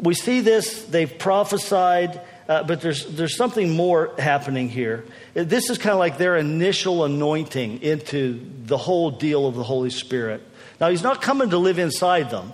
[0.00, 5.04] we see this, they've prophesied, uh, but there's, there's something more happening here.
[5.34, 9.90] This is kind of like their initial anointing into the whole deal of the Holy
[9.90, 10.42] Spirit.
[10.80, 12.52] Now, He's not coming to live inside them,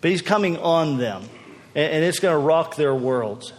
[0.00, 1.22] but He's coming on them,
[1.74, 3.52] and, and it's going to rock their worlds.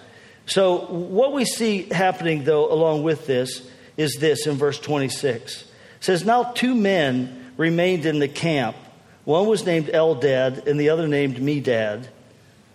[0.51, 5.61] So, what we see happening, though, along with this, is this in verse 26.
[5.61, 5.67] It
[6.01, 8.75] says, Now two men remained in the camp.
[9.23, 12.09] One was named Eldad, and the other named Medad.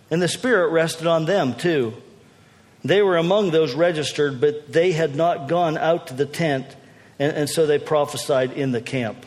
[0.09, 1.93] And the Spirit rested on them too.
[2.83, 6.65] They were among those registered, but they had not gone out to the tent,
[7.19, 9.23] and, and so they prophesied in the camp.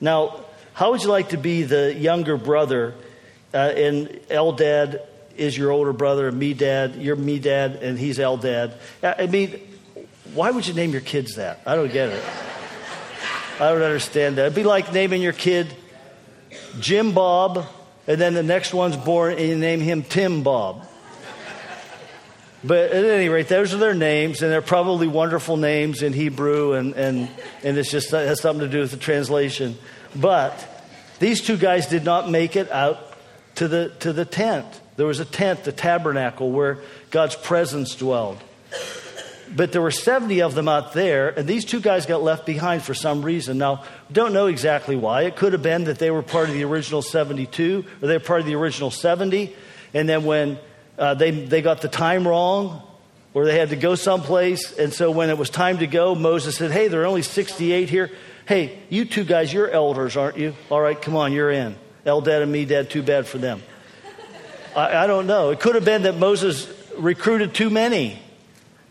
[0.00, 2.94] Now, how would you like to be the younger brother?
[3.52, 5.04] Uh, and Eldad
[5.36, 8.74] is your older brother, and Medad, you're Medad, and he's Eldad.
[9.02, 9.60] I mean,
[10.34, 11.60] why would you name your kids that?
[11.66, 12.24] I don't get it.
[13.60, 14.46] I don't understand that.
[14.46, 15.74] It'd be like naming your kid
[16.80, 17.66] Jim Bob
[18.10, 20.84] and then the next one's born, and you name him Tim Bob.
[22.64, 26.72] But at any rate, those are their names, and they're probably wonderful names in Hebrew,
[26.72, 27.28] and, and,
[27.62, 29.78] and it's just it has something to do with the translation.
[30.14, 30.84] But
[31.20, 33.09] these two guys did not make it out
[33.60, 34.64] to the, to the tent.
[34.96, 36.78] There was a tent, the tabernacle, where
[37.10, 38.38] God's presence dwelled.
[39.54, 42.82] But there were 70 of them out there, and these two guys got left behind
[42.82, 43.58] for some reason.
[43.58, 45.24] Now, don't know exactly why.
[45.24, 48.24] It could have been that they were part of the original 72, or they were
[48.24, 49.54] part of the original 70,
[49.92, 50.58] and then when
[50.96, 52.80] uh, they, they got the time wrong,
[53.34, 56.56] or they had to go someplace, and so when it was time to go, Moses
[56.56, 58.10] said, Hey, there are only 68 here.
[58.46, 60.54] Hey, you two guys, you're elders, aren't you?
[60.70, 61.76] All right, come on, you're in.
[62.04, 63.62] Eldad and Me Medad, too bad for them.
[64.74, 65.50] I, I don't know.
[65.50, 68.20] It could have been that Moses recruited too many.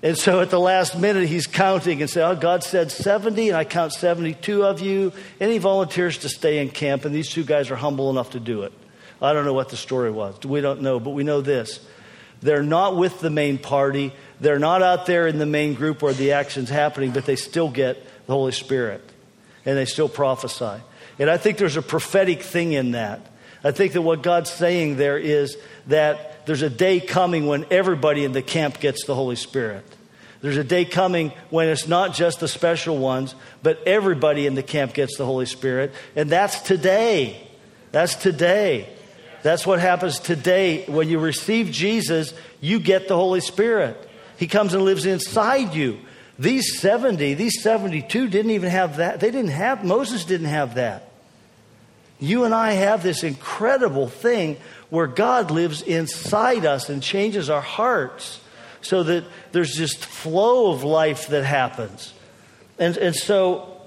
[0.02, 3.58] And so at the last minute, he's counting and saying, Oh, God said 70, and
[3.58, 5.12] I count 72 of you.
[5.42, 8.64] Any volunteers to stay in camp, and these two guys are humble enough to do
[8.64, 8.72] it.
[9.22, 10.40] I don't know what the story was.
[10.46, 11.86] We don't know, but we know this.
[12.42, 14.14] They're not with the main party.
[14.40, 17.70] They're not out there in the main group where the action's happening, but they still
[17.70, 19.04] get the Holy Spirit.
[19.66, 20.82] And they still prophesy.
[21.18, 23.26] And I think there's a prophetic thing in that.
[23.64, 28.24] I think that what God's saying there is that there's a day coming when everybody
[28.24, 29.86] in the camp gets the Holy Spirit.
[30.42, 34.64] There's a day coming when it's not just the special ones, but everybody in the
[34.64, 35.94] camp gets the Holy Spirit.
[36.16, 37.46] And that's today.
[37.92, 38.88] That's today.
[39.44, 40.86] That's what happens today.
[40.86, 43.98] When you receive Jesus, you get the Holy Spirit.
[44.38, 46.00] He comes and lives inside you.
[46.40, 49.20] These 70, these 72 didn't even have that.
[49.20, 51.12] They didn't have, Moses didn't have that.
[52.18, 54.56] You and I have this incredible thing
[54.90, 58.40] where God lives inside us and changes our hearts
[58.82, 62.14] so that there's just flow of life that happens.
[62.78, 63.82] And, and so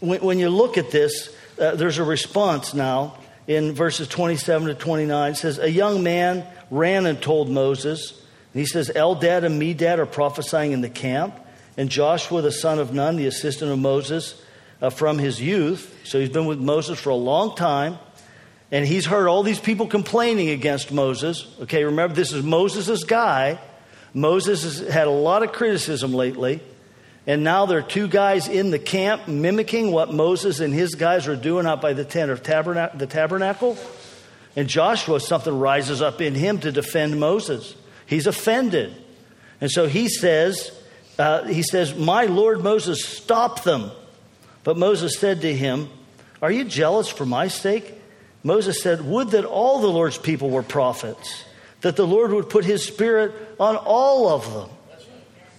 [0.00, 4.74] when, when you look at this, uh, there's a response now in verses 27 to
[4.74, 5.32] 29.
[5.32, 8.21] It says, A young man ran and told Moses.
[8.52, 11.34] And he says, Eldad and Medad are prophesying in the camp.
[11.76, 14.40] And Joshua, the son of Nun, the assistant of Moses,
[14.82, 16.00] uh, from his youth.
[16.04, 17.98] So he's been with Moses for a long time.
[18.70, 21.46] And he's heard all these people complaining against Moses.
[21.62, 23.58] Okay, remember, this is Moses' guy.
[24.14, 26.60] Moses has had a lot of criticism lately.
[27.26, 31.28] And now there are two guys in the camp mimicking what Moses and his guys
[31.28, 33.78] are doing out by the tent of tabernacle, the tabernacle.
[34.56, 37.76] And Joshua, something rises up in him to defend Moses.
[38.12, 38.94] He's offended.
[39.62, 40.70] And so he says,
[41.18, 43.90] uh, he says, My Lord Moses, stop them.
[44.64, 45.88] But Moses said to him,
[46.42, 47.94] Are you jealous for my sake?
[48.42, 51.44] Moses said, Would that all the Lord's people were prophets,
[51.80, 54.68] that the Lord would put his spirit on all of them.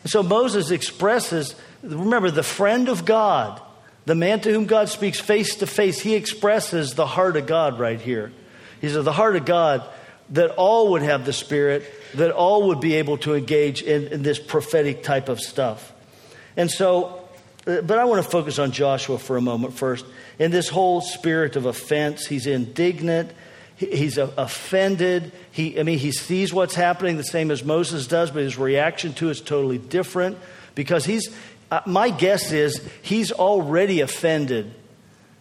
[0.04, 3.60] And So Moses expresses, remember, the friend of God,
[4.06, 7.80] the man to whom God speaks face to face, he expresses the heart of God
[7.80, 8.32] right here.
[8.80, 9.84] He says, The heart of God,
[10.30, 11.84] that all would have the Spirit,
[12.16, 15.92] that all would be able to engage in, in this prophetic type of stuff.
[16.56, 17.28] And so,
[17.66, 20.06] uh, but I want to focus on Joshua for a moment first.
[20.40, 23.32] In this whole spirit of offense, he's indignant,
[23.78, 25.32] he's offended.
[25.52, 29.14] He, I mean, he sees what's happening the same as Moses does, but his reaction
[29.14, 30.38] to it is totally different
[30.76, 31.34] because he's,
[31.72, 34.74] uh, my guess is he's already offended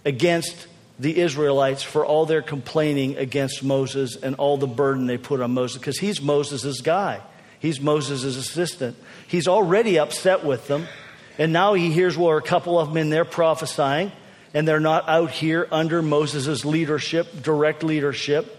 [0.04, 0.66] against
[0.98, 5.52] the Israelites for all their complaining against Moses and all the burden they put on
[5.52, 7.20] Moses because he's Moses' guy.
[7.58, 8.96] He's Moses' assistant.
[9.26, 10.86] He's already upset with them.
[11.38, 14.12] And now he hears, well, a couple of them in there prophesying,
[14.52, 18.58] and they're not out here under Moses' leadership, direct leadership.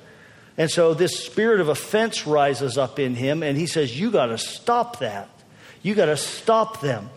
[0.57, 4.27] And so this spirit of offense rises up in him, and he says, You got
[4.27, 5.29] to stop that.
[5.81, 7.09] You got to stop them.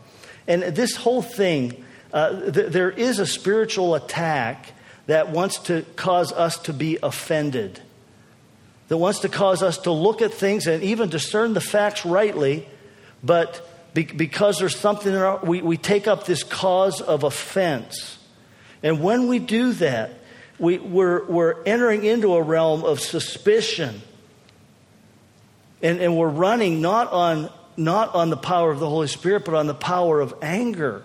[0.48, 4.72] And this whole thing, uh, th- there is a spiritual attack
[5.07, 7.81] that wants to cause us to be offended,
[8.88, 12.69] that wants to cause us to look at things and even discern the facts rightly,
[13.23, 18.19] but be- because there's something in our, we, we take up this cause of offense.
[18.83, 20.12] And when we do that,
[20.59, 24.01] we, we're, we're entering into a realm of suspicion.
[25.83, 29.55] And, and we're running not on, not on the power of the Holy Spirit, but
[29.55, 31.05] on the power of anger.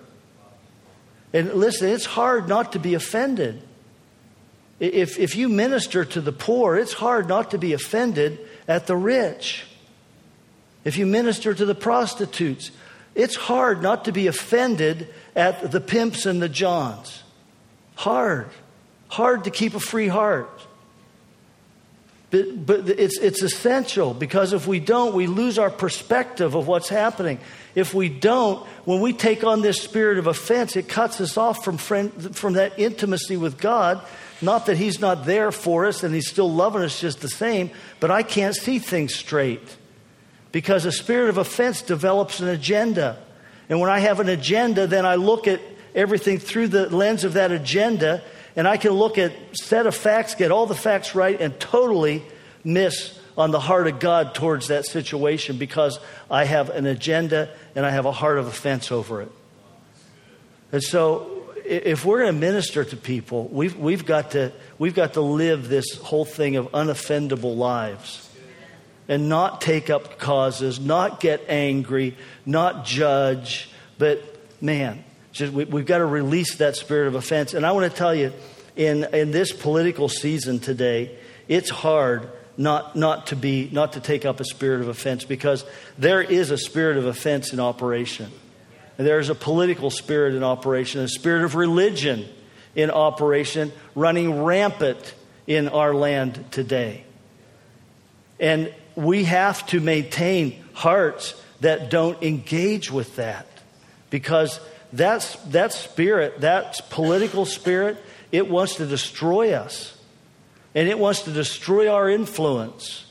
[1.33, 3.61] And listen, it's hard not to be offended.
[4.81, 8.95] If, if you minister to the poor, it's hard not to be offended at the
[8.95, 9.63] rich.
[10.83, 12.71] If you minister to the prostitutes,
[13.13, 17.21] it's hard not to be offended at the pimps and the johns.
[17.93, 18.49] Hard.
[19.07, 20.49] Hard to keep a free heart.
[22.31, 26.89] But, but it's, it's essential because if we don't, we lose our perspective of what's
[26.89, 27.37] happening.
[27.75, 31.63] If we don't, when we take on this spirit of offense, it cuts us off
[31.63, 34.03] from, friend, from that intimacy with God
[34.41, 37.71] not that He's not there for us and He's still loving us just the same,
[37.99, 39.77] but I can't see things straight
[40.51, 43.17] because a spirit of offense develops an agenda.
[43.69, 45.61] And when I have an agenda, then I look at
[45.95, 48.23] everything through the lens of that agenda,
[48.55, 52.23] and I can look at set of facts, get all the facts right, and totally
[52.63, 55.99] miss on the heart of God towards that situation because
[56.29, 59.31] I have an agenda and I have a heart of offense over it.
[60.71, 65.13] And so if we're going to minister to people, we've, we've, got to, we've got
[65.13, 68.29] to live this whole thing of unoffendable lives
[69.07, 74.21] and not take up causes, not get angry, not judge, but
[74.61, 77.53] man, just, we, have got to release that spirit of offense.
[77.53, 78.33] And I want to tell you,
[78.75, 84.25] in, in this political season today, it's hard not, not to be not to take
[84.25, 85.65] up a spirit of offense because
[85.97, 88.31] there is a spirit of offense in operation.
[88.97, 92.27] And there is a political spirit in operation, a spirit of religion
[92.75, 95.13] in operation, running rampant
[95.47, 97.05] in our land today.
[98.39, 103.47] And we have to maintain hearts that don't engage with that
[104.09, 104.59] because
[104.91, 107.97] that's, that spirit, that political spirit,
[108.31, 109.97] it wants to destroy us.
[110.73, 113.05] And it wants to destroy our influence.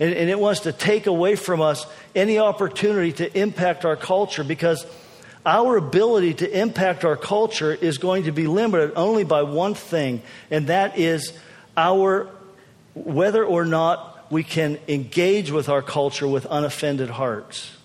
[0.00, 4.42] And, and, it wants to take away from us any opportunity to impact our culture
[4.42, 4.86] because
[5.44, 10.22] our ability to impact our culture is going to be limited only by one thing,
[10.50, 11.32] and that is
[11.76, 12.28] our
[12.94, 17.76] whether or not we can engage with our culture with unoffended hearts.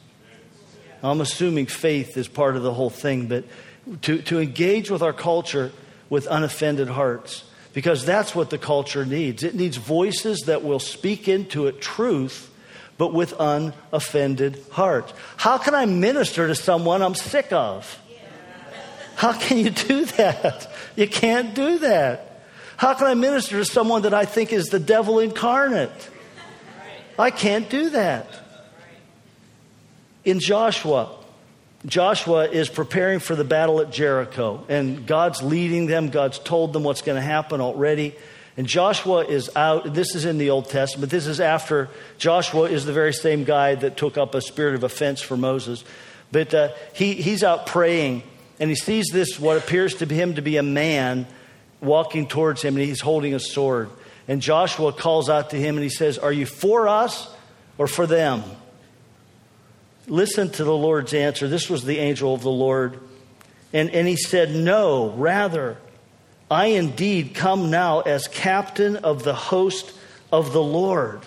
[1.03, 3.45] I'm assuming faith is part of the whole thing, but
[4.03, 5.71] to, to engage with our culture
[6.09, 7.43] with unoffended hearts
[7.75, 9.43] because that's what the culture needs.
[9.43, 12.49] It needs voices that will speak into it truth,
[12.97, 15.13] but with unoffended heart.
[15.35, 18.01] How can I minister to someone I'm sick of?
[19.17, 20.71] How can you do that?
[20.95, 22.43] You can't do that.
[22.77, 26.09] How can I minister to someone that I think is the devil incarnate?
[27.19, 28.27] I can't do that.
[30.23, 31.13] In Joshua,
[31.85, 36.09] Joshua is preparing for the battle at Jericho, and God's leading them.
[36.09, 38.15] God's told them what's going to happen already.
[38.57, 39.93] And Joshua is out.
[39.93, 41.11] This is in the Old Testament.
[41.11, 44.83] This is after Joshua is the very same guy that took up a spirit of
[44.83, 45.83] offense for Moses.
[46.31, 48.23] But uh, he, he's out praying,
[48.59, 51.27] and he sees this, what appears to him to be a man
[51.81, 53.89] walking towards him, and he's holding a sword.
[54.27, 57.29] And Joshua calls out to him, and he says, Are you for us
[57.77, 58.43] or for them?
[60.07, 61.47] Listen to the Lord's answer.
[61.47, 62.99] This was the angel of the Lord.
[63.73, 65.77] And, and he said, No, rather,
[66.49, 69.93] I indeed come now as captain of the host
[70.31, 71.21] of the Lord.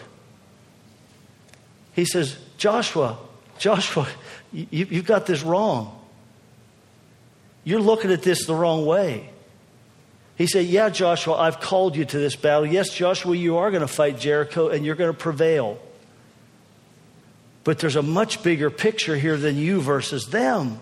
[1.93, 3.19] He says, Joshua,
[3.59, 4.07] Joshua,
[4.53, 5.95] you, have got this wrong.
[7.65, 9.31] You're looking at this the wrong way.
[10.37, 12.65] He said, Yeah, Joshua, I've called you to this battle.
[12.65, 15.79] Yes, Joshua, you are going to fight Jericho and you're going to prevail.
[17.69, 20.81] But there's a much bigger picture here than you versus them.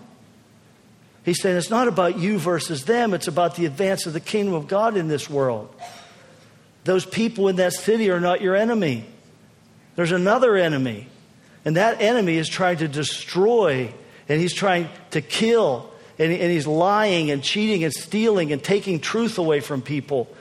[1.25, 4.53] He's saying it's not about you versus them, it's about the advance of the kingdom
[4.53, 5.69] of God in this world.
[6.85, 9.03] Those people in that city are not your enemy.
[9.97, 11.07] There's another enemy.
[11.65, 13.93] And that enemy is trying to destroy,
[14.29, 19.01] and he's trying to kill, and, and he's lying and cheating and stealing and taking
[19.01, 20.33] truth away from people.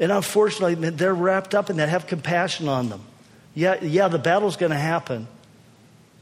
[0.00, 1.90] And unfortunately, they're wrapped up in that.
[1.90, 3.02] Have compassion on them.
[3.54, 5.28] Yeah, yeah, the battle's going to happen.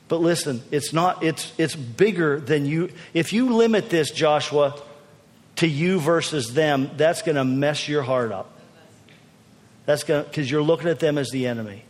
[0.08, 2.90] But listen, it's not, it's, it's bigger than you.
[3.12, 4.74] If you limit this, Joshua,
[5.56, 8.50] to you versus them, that's going to mess your heart up.
[9.84, 11.84] That's going because you're looking at them as the enemy.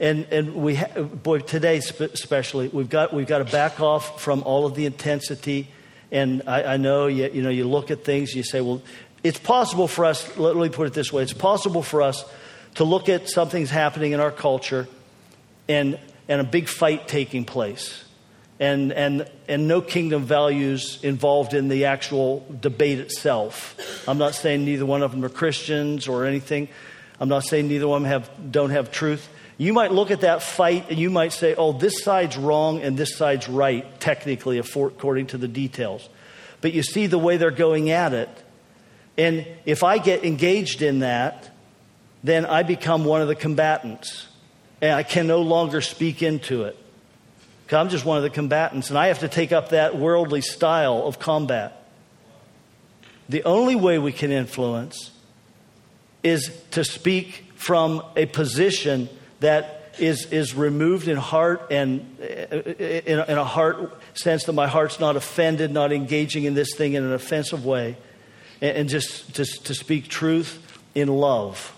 [0.00, 4.42] And, and we, ha- boy, today especially, we've got, we've got to back off from
[4.42, 5.68] all of the intensity.
[6.10, 8.82] And I, I know, you, you know, you look at things, you say, well,
[9.22, 12.24] it's possible for us, let me put it this way, it's possible for us
[12.74, 14.88] to look at something's happening in our culture
[15.68, 15.98] and
[16.28, 18.04] and a big fight taking place.
[18.60, 23.76] And, and, and no kingdom values involved in the actual debate itself.
[24.06, 26.68] I'm not saying neither one of them are Christians or anything.
[27.18, 29.28] I'm not saying neither one of them have, don't have truth.
[29.58, 32.96] You might look at that fight and you might say, oh, this side's wrong and
[32.96, 36.08] this side's right, technically, according to the details.
[36.60, 38.28] But you see the way they're going at it.
[39.18, 41.50] And if I get engaged in that,
[42.24, 44.28] then I become one of the combatants
[44.82, 46.76] and I can no longer speak into it.
[47.70, 51.06] I'm just one of the combatants, and I have to take up that worldly style
[51.06, 51.86] of combat.
[53.30, 55.10] The only way we can influence
[56.22, 59.08] is to speak from a position
[59.40, 64.66] that is, is removed in heart and uh, in, in a heart sense that my
[64.66, 67.96] heart's not offended, not engaging in this thing in an offensive way,
[68.60, 70.58] and, and just, just to speak truth
[70.94, 71.74] in love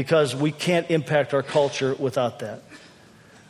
[0.00, 2.62] because we can't impact our culture without that.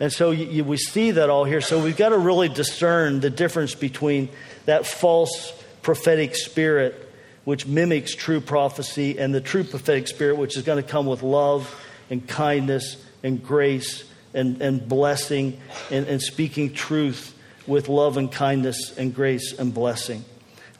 [0.00, 1.60] And so you, you, we see that all here.
[1.60, 4.28] So we've got to really discern the difference between
[4.64, 7.08] that false prophetic spirit,
[7.44, 11.22] which mimics true prophecy, and the true prophetic spirit, which is going to come with
[11.22, 11.72] love
[12.10, 14.02] and kindness and grace
[14.34, 15.56] and, and blessing
[15.88, 17.32] and, and speaking truth
[17.68, 20.24] with love and kindness and grace and blessing.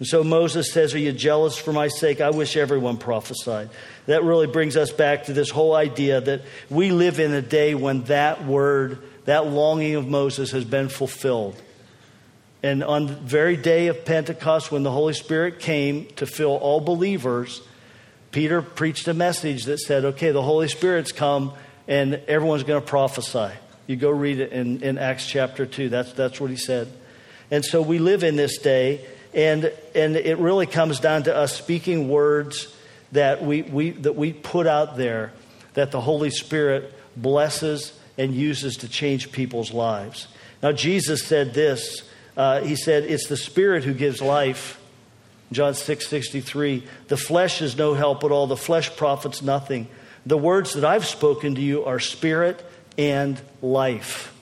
[0.01, 2.21] And so Moses says, Are you jealous for my sake?
[2.23, 3.69] I wish everyone prophesied.
[4.07, 7.75] That really brings us back to this whole idea that we live in a day
[7.75, 11.61] when that word, that longing of Moses has been fulfilled.
[12.63, 16.81] And on the very day of Pentecost, when the Holy Spirit came to fill all
[16.81, 17.61] believers,
[18.33, 21.53] Peter preached a message that said, Okay, the Holy Spirit's come
[21.87, 23.51] and everyone's going to prophesy.
[23.87, 25.91] You go read it in, in Acts chapter 2.
[25.91, 26.91] That's, that's what he said.
[27.51, 31.57] And so we live in this day and, and it really comes down to us
[31.57, 32.75] speaking words
[33.13, 35.33] that we, we, that we put out there
[35.75, 40.29] that the Holy Spirit blesses and uses to change people's lives.
[40.63, 44.79] Now, Jesus said this uh, He said, It's the Spirit who gives life.
[45.53, 46.87] John 6 63.
[47.09, 49.89] The flesh is no help at all, the flesh profits nothing.
[50.27, 52.65] The words that I've spoken to you are spirit
[52.99, 54.35] and life.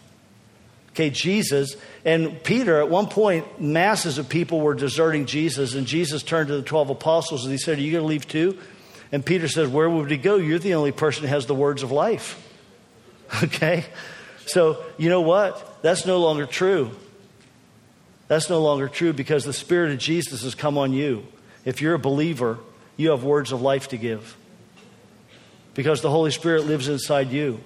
[0.99, 6.25] Okay, Jesus and Peter, at one point, masses of people were deserting Jesus, and Jesus
[6.25, 8.59] turned to the 12 apostles and he said, Are you going to leave too?
[9.13, 10.39] And Peter says, Where would he go?
[10.39, 12.45] You're the only person who has the words of life.
[13.45, 13.85] Okay?
[14.47, 15.83] So, you know what?
[15.83, 16.91] That's no longer true.
[18.27, 21.27] That's no longer true because the Spirit of Jesus has come on you.
[21.67, 22.59] If you're a believer,
[22.97, 24.37] you have words of life to give
[25.75, 27.61] because the Holy Spirit lives inside you.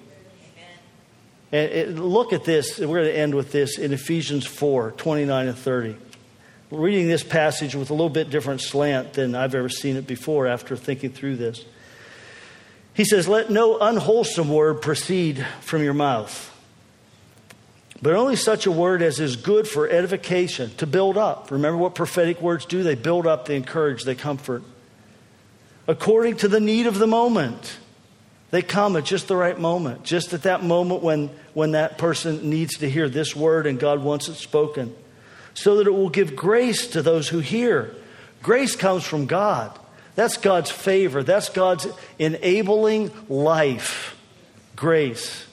[1.53, 5.57] And look at this, we're going to end with this in Ephesians 4 29 and
[5.57, 5.95] 30.
[6.71, 10.47] reading this passage with a little bit different slant than I've ever seen it before
[10.47, 11.63] after thinking through this.
[12.95, 16.49] He says, Let no unwholesome word proceed from your mouth,
[18.01, 21.51] but only such a word as is good for edification, to build up.
[21.51, 22.81] Remember what prophetic words do?
[22.81, 24.63] They build up, they encourage, they comfort.
[25.87, 27.77] According to the need of the moment
[28.53, 32.51] they come at just the right moment, just at that moment when, when that person
[32.51, 34.95] needs to hear this word and God wants it spoken,
[35.55, 37.95] so that it will give grace to those who hear.
[38.43, 39.75] Grace comes from God.
[40.13, 41.23] That's God's favor.
[41.23, 41.87] That's God's
[42.19, 44.15] enabling life.
[44.75, 45.47] Grace.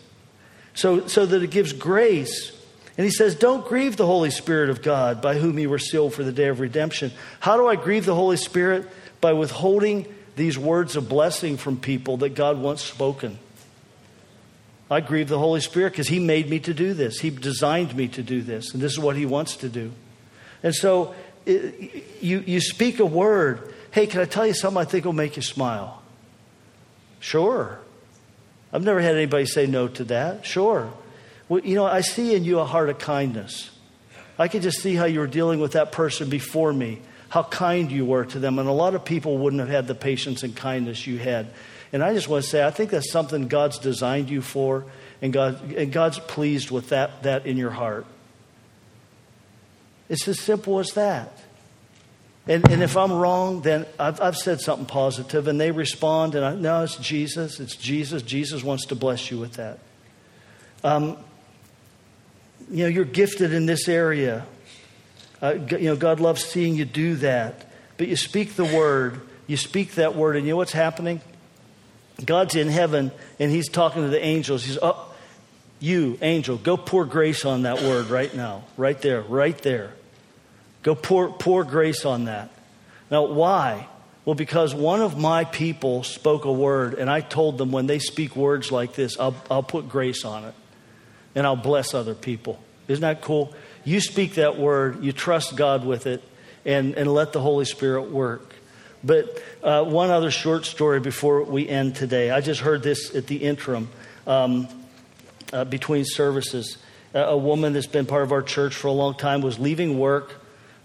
[0.75, 2.53] So, so that it gives grace.
[2.99, 6.13] And he says, Don't grieve the Holy Spirit of God, by whom you were sealed
[6.13, 7.13] for the day of redemption.
[7.41, 8.87] How do I grieve the Holy Spirit?
[9.23, 10.05] By withholding
[10.41, 13.39] these words of blessing from people that God once spoken.
[14.91, 17.21] I grieve the Holy Spirit because He made me to do this.
[17.21, 19.93] He designed me to do this, and this is what He wants to do.
[20.63, 21.15] And so
[21.45, 23.75] it, you, you speak a word.
[23.91, 26.03] Hey, can I tell you something I think will make you smile?
[27.21, 27.79] Sure.
[28.73, 30.47] I've never had anybody say no to that.
[30.47, 30.91] Sure.
[31.49, 33.71] Well, you know, I see in you a heart of kindness.
[34.39, 37.91] I can just see how you were dealing with that person before me, how kind
[37.91, 38.59] you were to them.
[38.59, 41.47] And a lot of people wouldn't have had the patience and kindness you had.
[41.93, 44.85] And I just want to say, I think that's something God's designed you for,
[45.23, 48.05] and, God, and God's pleased with that, that in your heart.
[50.09, 51.33] It's as simple as that.
[52.49, 56.45] And, and if I'm wrong, then I've, I've said something positive, and they respond, and
[56.45, 57.61] I know it's Jesus.
[57.61, 58.23] It's Jesus.
[58.23, 59.79] Jesus wants to bless you with that.
[60.83, 61.17] Um,
[62.71, 64.47] you know, you're gifted in this area.
[65.43, 67.67] Uh, you know, God loves seeing you do that.
[67.97, 71.21] But you speak the word, you speak that word, and you know what's happening?
[72.25, 74.65] God's in heaven and he's talking to the angels.
[74.65, 75.13] He's, oh,
[75.79, 78.65] you, angel, go pour grace on that word right now.
[78.77, 79.93] Right there, right there.
[80.83, 82.51] Go pour, pour grace on that.
[83.11, 83.87] Now, why?
[84.25, 87.99] Well, because one of my people spoke a word, and I told them when they
[87.99, 90.55] speak words like this, I'll, I'll put grace on it
[91.35, 92.61] and I'll bless other people.
[92.89, 93.55] Isn't that cool?
[93.85, 96.23] You speak that word, you trust God with it,
[96.65, 98.55] and, and let the Holy Spirit work.
[99.03, 102.31] But uh, one other short story before we end today.
[102.31, 103.89] I just heard this at the interim
[104.27, 104.69] um,
[105.53, 106.77] uh, between services.
[107.15, 110.35] A woman that's been part of our church for a long time was leaving work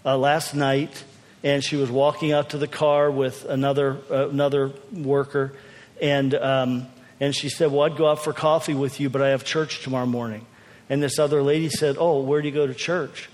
[0.04, 1.04] uh, last night,
[1.44, 5.52] and she was walking out to the car with another uh, another worker,
[6.00, 6.86] and um,
[7.20, 9.82] and she said, "Well, I'd go out for coffee with you, but I have church
[9.82, 10.46] tomorrow morning."
[10.88, 13.28] And this other lady said, "Oh, where do you go to church?"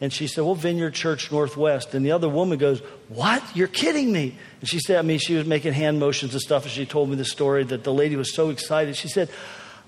[0.00, 1.94] And she said, Well, Vineyard Church Northwest.
[1.94, 3.42] And the other woman goes, What?
[3.56, 4.36] You're kidding me.
[4.60, 6.64] And she said, I mean, she was making hand motions and stuff.
[6.64, 8.96] And she told me the story that the lady was so excited.
[8.96, 9.30] She said,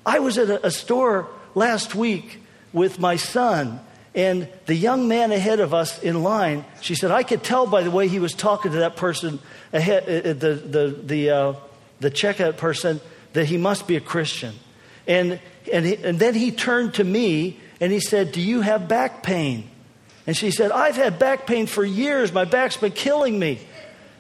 [0.07, 2.41] I was at a, store last week
[2.73, 3.81] with my son.
[4.15, 7.83] And the young man ahead of us in line, she said, I could tell by
[7.83, 9.39] the way he was talking to that person
[9.73, 11.55] ahead, uh, uh the, the, the, uh,
[12.01, 13.01] the checkout person,
[13.35, 14.55] that he must be a Christian.
[15.07, 15.41] And,
[15.73, 19.23] and, he, and then he turned to me and he said, Do you have back
[19.23, 19.69] pain?
[20.27, 22.33] And she said, I've had back pain for years.
[22.33, 23.61] My back's been killing me.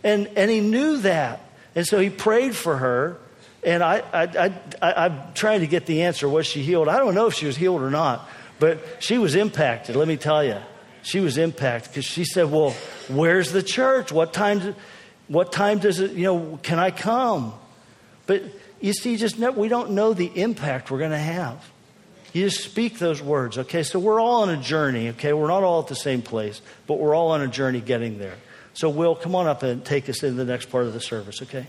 [0.02, 1.40] And, and he knew that.
[1.74, 3.18] And so he prayed for her.
[3.62, 6.28] And I, I, I, am trying to get the answer.
[6.28, 6.88] Was she healed?
[6.88, 8.26] I don't know if she was healed or not.
[8.58, 10.56] But she was impacted, let me tell you.
[11.02, 12.70] She was impacted because she said, Well,
[13.08, 14.10] where's the church?
[14.10, 14.74] What time,
[15.28, 17.54] what time does it, you know, can I come?
[18.26, 18.42] But
[18.80, 21.70] you see, just never, we don't know the impact we're going to have.
[22.32, 23.82] You just speak those words, okay?
[23.82, 25.32] So we're all on a journey, okay?
[25.32, 28.36] We're not all at the same place, but we're all on a journey getting there.
[28.74, 31.42] So, Will, come on up and take us into the next part of the service,
[31.42, 31.66] okay?